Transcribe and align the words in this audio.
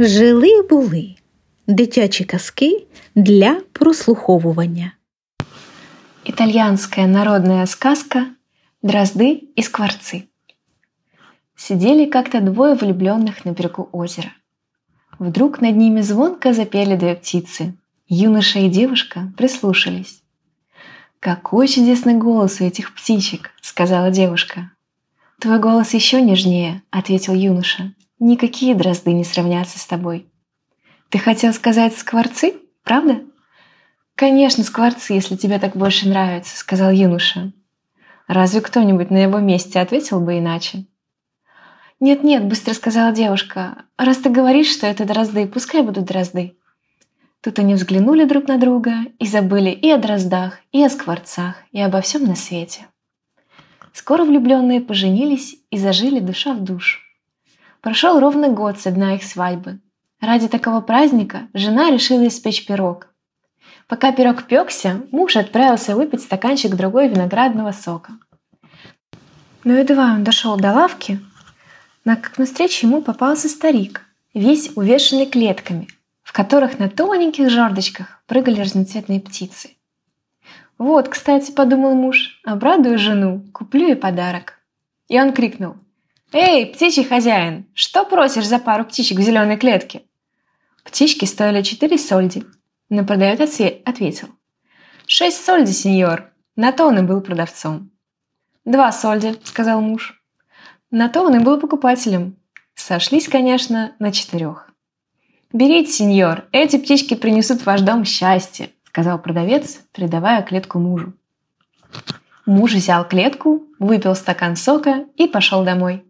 Жили 0.00 0.62
були 0.62 1.14
дитячі 1.66 2.24
казки 2.24 2.86
для 3.14 3.60
прослуховування. 3.72 4.92
Итальянская 6.24 7.06
народная 7.06 7.66
сказка 7.66 8.26
«Дрозды 8.82 9.42
и 9.56 9.62
скворцы». 9.62 10.22
Сидели 11.56 12.06
как-то 12.06 12.40
двое 12.40 12.74
влюбленных 12.74 13.44
на 13.44 13.50
берегу 13.50 13.88
озера. 13.92 14.32
Вдруг 15.18 15.60
над 15.62 15.76
ними 15.76 16.02
звонко 16.02 16.52
запели 16.52 16.96
две 16.96 17.14
птицы. 17.14 17.74
Юноша 18.08 18.60
и 18.60 18.68
девушка 18.68 19.32
прислушались. 19.36 20.22
«Какой 21.20 21.66
чудесный 21.66 22.14
голос 22.14 22.60
у 22.60 22.64
этих 22.64 22.94
птичек!»— 22.94 23.50
сказала 23.60 24.10
девушка. 24.10 24.70
«Твой 25.40 25.58
голос 25.58 25.94
еще 25.94 26.22
нежнее»,— 26.22 26.82
ответил 26.90 27.34
юноша. 27.34 27.92
«Никакие 28.18 28.74
дрозды 28.74 29.12
не 29.12 29.24
сравнятся 29.24 29.78
с 29.78 29.86
тобой». 29.86 30.26
«Ты 31.08 31.18
хотел 31.18 31.52
сказать 31.52 31.96
скворцы, 31.96 32.54
правда?» 32.82 33.22
«Конечно, 34.14 34.64
скворцы, 34.64 35.12
если 35.12 35.36
тебе 35.36 35.58
так 35.58 35.76
больше 35.76 36.08
нравится»,— 36.08 36.56
сказал 36.58 36.90
юноша. 36.90 37.52
Разве 38.26 38.60
кто-нибудь 38.60 39.10
на 39.10 39.16
его 39.16 39.38
месте 39.38 39.80
ответил 39.80 40.20
бы 40.20 40.38
иначе? 40.38 40.86
«Нет-нет»,— 42.00 42.44
быстро 42.48 42.74
сказала 42.74 43.12
девушка. 43.12 43.84
«Раз 43.96 44.18
ты 44.18 44.28
говоришь, 44.28 44.70
что 44.70 44.86
это 44.86 45.04
дрозды, 45.04 45.46
пускай 45.46 45.82
будут 45.82 46.04
дрозды». 46.04 46.56
Тут 47.40 47.58
они 47.58 47.74
взглянули 47.74 48.24
друг 48.24 48.46
на 48.46 48.58
друга 48.58 48.96
и 49.18 49.26
забыли 49.26 49.70
и 49.70 49.90
о 49.90 49.96
дроздах, 49.96 50.58
и 50.72 50.82
о 50.82 50.90
скворцах, 50.90 51.56
и 51.72 51.80
обо 51.80 52.00
всем 52.00 52.24
на 52.24 52.36
свете. 52.36 52.86
Скоро 53.92 54.24
влюбленные 54.24 54.80
поженились 54.80 55.56
и 55.70 55.78
зажили 55.78 56.20
душа 56.20 56.52
в 56.52 56.62
душу. 56.62 57.00
Прошел 57.88 58.20
ровно 58.20 58.50
год 58.50 58.78
со 58.78 58.90
дня 58.90 59.14
их 59.14 59.22
свадьбы. 59.22 59.80
Ради 60.20 60.46
такого 60.46 60.82
праздника 60.82 61.48
жена 61.54 61.90
решила 61.90 62.28
испечь 62.28 62.66
пирог. 62.66 63.08
Пока 63.86 64.12
пирог 64.12 64.42
пекся, 64.42 65.00
муж 65.10 65.36
отправился 65.36 65.96
выпить 65.96 66.20
стаканчик 66.20 66.74
другой 66.74 67.08
виноградного 67.08 67.72
сока. 67.72 68.12
Но 69.64 69.72
едва 69.72 70.12
он 70.12 70.22
дошел 70.22 70.58
до 70.58 70.74
лавки, 70.74 71.18
как 72.04 72.36
навстречу 72.36 72.86
ему 72.86 73.00
попался 73.00 73.48
старик, 73.48 74.02
весь 74.34 74.70
увешанный 74.76 75.24
клетками, 75.24 75.88
в 76.22 76.34
которых 76.34 76.78
на 76.78 76.90
тоненьких 76.90 77.48
жердочках 77.48 78.22
прыгали 78.26 78.60
разноцветные 78.60 79.22
птицы. 79.22 79.70
«Вот, 80.76 81.08
кстати,— 81.08 81.52
подумал 81.52 81.94
муж,— 81.94 82.38
обрадую 82.44 82.98
жену, 82.98 83.46
куплю 83.54 83.86
ей 83.86 83.96
подарок». 83.96 84.58
И 85.08 85.18
он 85.18 85.32
крикнул. 85.32 85.76
«Эй, 86.32 86.66
птичий 86.66 87.04
хозяин, 87.04 87.66
что 87.72 88.04
просишь 88.04 88.46
за 88.46 88.58
пару 88.58 88.84
птичек 88.84 89.18
в 89.18 89.22
зеленой 89.22 89.56
клетке?» 89.56 90.02
Птички 90.84 91.24
стоили 91.24 91.62
четыре 91.62 91.96
сольди, 91.96 92.44
но 92.90 93.04
продавец 93.04 93.60
ответил. 93.84 94.28
«Шесть 95.06 95.42
сольди, 95.42 95.72
сеньор!» 95.72 96.30
На 96.54 96.72
то 96.72 96.86
он 96.86 96.98
и 96.98 97.02
был 97.02 97.20
продавцом. 97.20 97.90
«Два 98.64 98.92
сольди»,— 98.92 99.36
сказал 99.44 99.80
муж. 99.80 100.22
На 100.90 101.08
то 101.08 101.22
он 101.22 101.36
и 101.36 101.38
был 101.38 101.58
покупателем. 101.58 102.36
Сошлись, 102.74 103.28
конечно, 103.28 103.92
на 103.98 104.12
четырех. 104.12 104.70
«Берите, 105.52 105.92
сеньор, 105.92 106.44
эти 106.52 106.76
птички 106.76 107.14
принесут 107.14 107.62
в 107.62 107.66
ваш 107.66 107.80
дом 107.80 108.04
счастье», 108.04 108.70
сказал 108.84 109.18
продавец, 109.18 109.80
передавая 109.92 110.42
клетку 110.42 110.78
мужу. 110.78 111.14
Муж 112.44 112.74
взял 112.74 113.06
клетку, 113.06 113.62
выпил 113.78 114.14
стакан 114.14 114.56
сока 114.56 115.06
и 115.16 115.26
пошел 115.26 115.64
домой. 115.64 116.04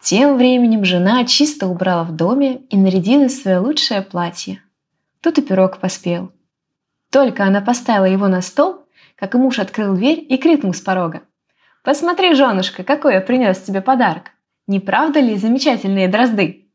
Тем 0.00 0.38
временем 0.38 0.84
жена 0.84 1.24
чисто 1.26 1.66
убрала 1.66 2.04
в 2.04 2.16
доме 2.16 2.62
и 2.70 2.76
нарядила 2.76 3.28
свое 3.28 3.58
лучшее 3.58 4.00
платье. 4.00 4.62
Тут 5.20 5.38
и 5.38 5.42
пирог 5.42 5.78
поспел. 5.78 6.32
Только 7.10 7.44
она 7.44 7.60
поставила 7.60 8.06
его 8.06 8.26
на 8.28 8.40
стол, 8.40 8.86
как 9.16 9.34
и 9.34 9.38
муж 9.38 9.58
открыл 9.58 9.94
дверь 9.94 10.24
и 10.26 10.38
крикнул 10.38 10.72
с 10.72 10.80
порога. 10.80 11.22
«Посмотри, 11.82 12.34
женушка, 12.34 12.82
какой 12.82 13.14
я 13.14 13.20
принес 13.20 13.58
тебе 13.60 13.82
подарок! 13.82 14.30
Не 14.66 14.80
правда 14.80 15.20
ли 15.20 15.36
замечательные 15.36 16.08
дрозды?» 16.08 16.68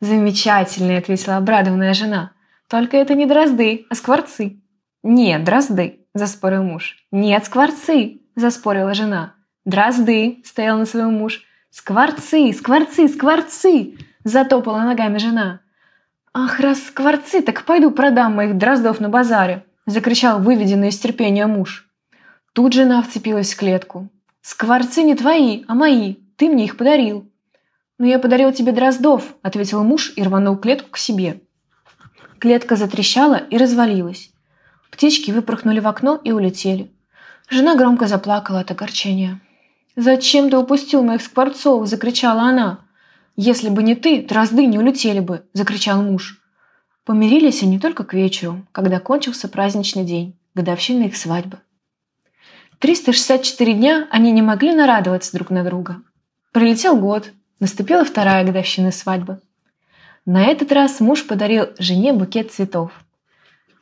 «Замечательные»,— 0.00 0.98
ответила 1.00 1.36
обрадованная 1.36 1.94
жена. 1.94 2.32
«Только 2.68 2.96
это 2.96 3.14
не 3.14 3.26
дрозды, 3.26 3.86
а 3.90 3.94
скворцы». 3.94 4.60
«Нет, 5.02 5.44
дрозды»,— 5.44 6.06
заспорил 6.14 6.62
муж. 6.62 6.96
«Нет, 7.10 7.44
скворцы»,— 7.44 8.20
заспорила 8.36 8.94
жена. 8.94 9.34
«Дрозды»,— 9.64 10.42
стоял 10.44 10.78
на 10.78 10.86
своем 10.86 11.14
муж. 11.14 11.45
«Скворцы, 11.78 12.54
скворцы, 12.54 13.06
скворцы!»— 13.06 13.98
затопала 14.24 14.80
ногами 14.80 15.18
жена. 15.18 15.60
«Ах, 16.32 16.58
раз 16.58 16.82
скворцы, 16.82 17.42
так 17.42 17.64
пойду 17.64 17.90
продам 17.90 18.36
моих 18.36 18.56
дроздов 18.56 18.98
на 18.98 19.10
базаре!»— 19.10 19.62
закричал 19.86 20.40
выведенный 20.40 20.88
из 20.88 20.98
терпения 20.98 21.46
муж. 21.46 21.86
Тут 22.54 22.72
жена 22.72 23.02
вцепилась 23.02 23.52
в 23.52 23.58
клетку. 23.58 24.08
«Скворцы 24.40 25.02
не 25.02 25.14
твои, 25.14 25.64
а 25.68 25.74
мои. 25.74 26.14
Ты 26.36 26.48
мне 26.48 26.64
их 26.64 26.78
подарил». 26.78 27.30
«Но 27.98 28.06
я 28.06 28.18
подарил 28.18 28.52
тебе 28.52 28.72
дроздов»,— 28.72 29.34
ответил 29.42 29.84
муж 29.84 30.14
и 30.16 30.22
рванул 30.22 30.56
клетку 30.56 30.92
к 30.92 30.96
себе. 30.96 31.42
Клетка 32.38 32.76
затрещала 32.76 33.34
и 33.34 33.58
развалилась. 33.58 34.30
Птички 34.90 35.30
выпорхнули 35.30 35.80
в 35.80 35.88
окно 35.88 36.18
и 36.24 36.32
улетели. 36.32 36.90
Жена 37.50 37.76
громко 37.76 38.06
заплакала 38.06 38.60
от 38.60 38.70
огорчения. 38.70 39.40
«Зачем 39.96 40.50
ты 40.50 40.58
упустил 40.58 41.02
моих 41.02 41.22
скворцов?»– 41.22 41.86
закричала 41.88 42.42
она. 42.42 42.80
«Если 43.34 43.68
бы 43.68 43.82
не 43.82 43.94
ты, 43.94 44.22
дрозды 44.22 44.66
не 44.66 44.78
улетели 44.78 45.20
бы!»– 45.20 45.44
закричал 45.52 46.02
муж. 46.02 46.40
Помирились 47.04 47.62
они 47.62 47.78
только 47.78 48.04
к 48.04 48.14
вечеру, 48.14 48.66
когда 48.72 49.00
кончился 49.00 49.48
праздничный 49.48 50.04
день, 50.04 50.36
годовщина 50.54 51.04
их 51.04 51.16
свадьбы. 51.16 51.58
364 52.78 53.72
дня 53.72 54.06
они 54.10 54.32
не 54.32 54.42
могли 54.42 54.72
нарадоваться 54.72 55.32
друг 55.32 55.50
на 55.50 55.64
друга. 55.64 56.02
Пролетел 56.52 56.96
год, 56.96 57.32
Наступила 57.58 58.04
вторая 58.04 58.44
годовщина 58.44 58.92
свадьбы. 58.92 59.40
На 60.26 60.44
этот 60.44 60.72
раз 60.72 61.00
муж 61.00 61.26
подарил 61.26 61.68
жене 61.78 62.12
букет 62.12 62.52
цветов. 62.52 62.92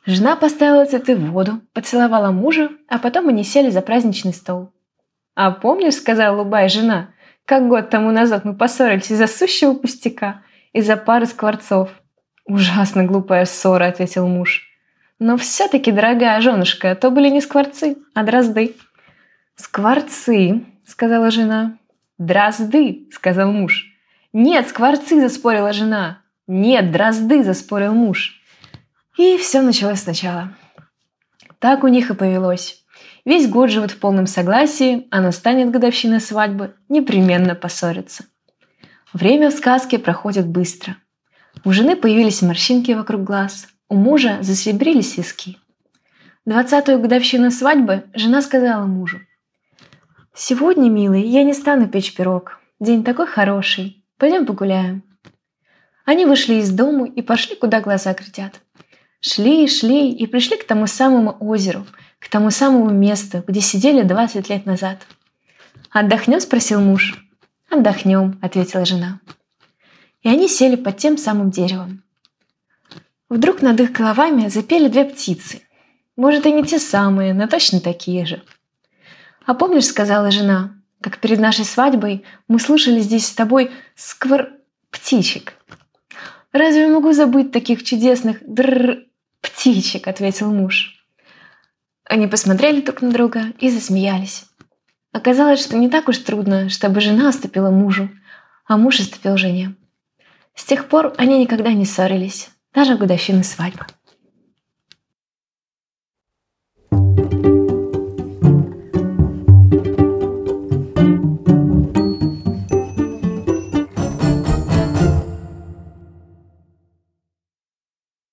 Жена 0.05 0.37
поставила 0.37 0.85
цветы 0.85 1.15
в 1.15 1.31
воду, 1.31 1.59
поцеловала 1.73 2.31
мужа, 2.31 2.69
а 2.87 2.99
потом 2.99 3.27
они 3.27 3.43
сели 3.43 3.69
за 3.69 3.81
праздничный 3.81 4.33
стол. 4.33 4.71
«А 5.35 5.51
помнишь,— 5.51 5.95
сказала 5.95 6.37
Лубай 6.37 6.69
жена,— 6.69 7.09
как 7.45 7.67
год 7.67 7.89
тому 7.89 8.11
назад 8.11 8.45
мы 8.45 8.55
поссорились 8.55 9.11
из-за 9.11 9.27
сущего 9.27 9.73
пустяка, 9.73 10.41
из-за 10.73 10.95
пары 10.97 11.25
скворцов?» 11.25 11.89
«Ужасно 12.45 13.03
глупая 13.03 13.45
ссора»,— 13.45 13.85
ответил 13.87 14.27
муж. 14.27 14.63
«Но 15.19 15.37
все-таки, 15.37 15.91
дорогая 15.91 16.39
женушка, 16.41 16.95
то 16.95 17.11
были 17.11 17.29
не 17.29 17.41
скворцы, 17.41 17.97
а 18.13 18.23
дрозды». 18.23 18.75
«Скворцы»,— 19.55 20.65
сказала 20.85 21.31
жена. 21.31 21.77
«Дрозды!»— 22.17 23.07
сказал 23.11 23.51
муж. 23.51 23.87
«Нет, 24.31 24.69
скворцы!»— 24.69 25.19
заспорила 25.27 25.73
жена. 25.73 26.21
«Нет, 26.47 26.91
дрозды!»— 26.91 27.43
заспорил 27.43 27.93
муж. 27.93 28.41
И 29.17 29.37
все 29.37 29.61
началось 29.61 30.01
сначала. 30.01 30.53
Так 31.59 31.83
у 31.83 31.87
них 31.87 32.09
и 32.09 32.13
повелось. 32.13 32.84
Весь 33.25 33.49
год 33.49 33.71
живут 33.71 33.91
в 33.91 33.99
полном 33.99 34.27
согласии, 34.27 35.07
а 35.11 35.19
настанет 35.19 35.71
годовщина 35.71 36.19
свадьбы, 36.19 36.75
непременно 36.89 37.55
поссорятся. 37.55 38.25
Время 39.13 39.49
в 39.49 39.53
сказке 39.53 39.97
проходит 39.99 40.47
быстро. 40.47 40.95
У 41.63 41.71
жены 41.71 41.95
появились 41.95 42.41
морщинки 42.41 42.91
вокруг 42.91 43.23
глаз, 43.23 43.67
у 43.89 43.95
мужа 43.95 44.37
засеребрились 44.41 45.17
виски. 45.17 45.57
Двадцатую 46.45 46.99
годовщину 46.99 47.49
свадьбы 47.49 48.05
жена 48.13 48.41
сказала 48.41 48.85
мужу– 48.85 49.19
«Сегодня, 50.37 50.89
милый, 50.89 51.21
я 51.21 51.43
не 51.43 51.53
стану 51.53 51.87
печь 51.87 52.13
пирог. 52.13 52.59
День 52.81 53.05
такой 53.05 53.25
хороший. 53.25 54.03
Пойдем 54.17 54.45
погуляем». 54.45 55.01
Они 56.03 56.25
вышли 56.25 56.55
из 56.55 56.71
дому 56.71 57.05
и 57.05 57.21
пошли, 57.21 57.55
куда 57.55 57.79
глаза 57.79 58.13
глядят. 58.13 58.59
Шли 59.21 59.63
и 59.63 59.67
шли 59.69 60.11
и 60.11 60.27
пришли 60.27 60.57
к 60.57 60.67
тому 60.67 60.87
самому 60.87 61.37
озеру, 61.39 61.85
к 62.19 62.29
тому 62.29 62.51
самому 62.51 62.89
месту, 62.89 63.43
где 63.47 63.61
сидели 63.61 64.03
20 64.03 64.49
лет 64.49 64.65
назад. 64.65 65.05
«Отдохнем?»– 65.91 66.39
спросил 66.41 66.81
муж. 66.81 67.23
«Отдохнем»,– 67.69 68.39
ответила 68.41 68.85
жена. 68.85 69.19
И 70.21 70.29
они 70.29 70.47
сели 70.47 70.75
под 70.75 70.97
тем 70.97 71.17
самым 71.17 71.51
деревом. 71.51 72.03
Вдруг 73.29 73.61
над 73.61 73.79
их 73.79 73.91
головами 73.91 74.47
запели 74.47 74.87
две 74.87 75.05
птицы. 75.05 75.61
Может, 76.15 76.45
и 76.45 76.51
не 76.51 76.63
те 76.63 76.79
самые, 76.79 77.33
но 77.33 77.47
точно 77.47 77.79
такие 77.79 78.25
же– 78.25 78.41
«А 79.45 79.53
помнишь,— 79.53 79.85
сказала 79.87 80.31
жена,— 80.31 80.75
как 81.01 81.19
перед 81.19 81.39
нашей 81.39 81.65
свадьбой 81.65 82.25
мы 82.47 82.59
слушали 82.59 82.99
здесь 82.99 83.27
с 83.27 83.33
тобой 83.33 83.71
сквор... 83.95 84.49
птичек?» 84.89 85.53
«Разве 86.51 86.87
могу 86.87 87.11
забыть 87.11 87.51
таких 87.51 87.83
чудесных 87.83 88.39
др 88.41 89.03
птичек?»— 89.41 90.07
ответил 90.07 90.51
муж. 90.51 90.94
Они 92.07 92.27
посмотрели 92.27 92.81
друг 92.81 93.01
на 93.01 93.11
друга 93.11 93.45
и 93.59 93.69
засмеялись. 93.69 94.45
Оказалось, 95.11 95.61
что 95.61 95.77
не 95.77 95.89
так 95.89 96.07
уж 96.07 96.17
трудно, 96.19 96.69
чтобы 96.69 97.01
жена 97.01 97.29
уступила 97.29 97.71
мужу, 97.71 98.09
а 98.67 98.77
муж 98.77 98.99
уступил 98.99 99.37
жене. 99.37 99.75
С 100.53 100.63
тех 100.65 100.87
пор 100.87 101.13
они 101.17 101.39
никогда 101.39 101.73
не 101.73 101.85
ссорились, 101.85 102.49
даже 102.73 102.95
в 102.95 102.99
годовщины 102.99 103.43
свадьбы. 103.43 103.85